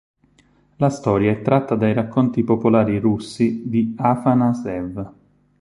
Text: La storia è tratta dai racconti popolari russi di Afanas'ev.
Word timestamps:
La 0.77 0.89
storia 0.89 1.29
è 1.31 1.43
tratta 1.43 1.75
dai 1.75 1.93
racconti 1.93 2.43
popolari 2.43 2.97
russi 2.97 3.69
di 3.69 3.93
Afanas'ev. 3.95 5.09